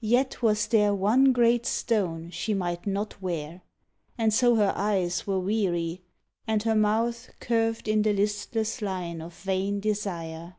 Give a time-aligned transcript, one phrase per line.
[0.00, 3.60] Yet was there one great stone she might not wear,
[4.16, 6.00] And so her eyes were weary,
[6.46, 10.56] and her mouth Curved in the listless line of vain desire.